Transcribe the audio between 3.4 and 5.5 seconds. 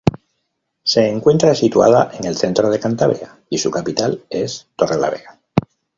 y su capital es Torrelavega.